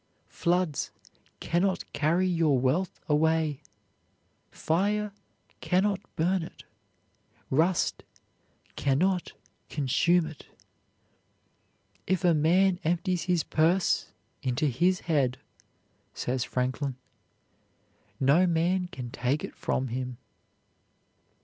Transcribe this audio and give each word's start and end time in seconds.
Floods 0.29 0.89
can 1.39 1.61
not 1.61 1.83
carry 1.93 2.25
your 2.27 2.57
wealth 2.57 2.99
away, 3.07 3.61
fire 4.49 5.13
can 5.59 5.83
not 5.83 5.99
burn 6.15 6.41
it, 6.41 6.63
rust 7.51 8.01
can 8.75 8.97
not 8.97 9.33
consume 9.69 10.25
it. 10.25 10.47
"If 12.07 12.23
a 12.23 12.33
man 12.33 12.79
empties 12.83 13.25
his 13.25 13.43
purse 13.43 14.07
into 14.41 14.65
his 14.65 15.01
head," 15.01 15.37
says 16.15 16.43
Franklin, 16.43 16.95
"no 18.19 18.47
man 18.47 18.87
can 18.87 19.11
take 19.11 19.43
it 19.43 19.53
from 19.55 19.89
him. 19.89 20.17